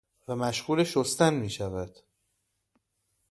و 0.27 0.35
مشغول 0.35 0.83
شستن 0.83 1.33
میشود 1.33 1.97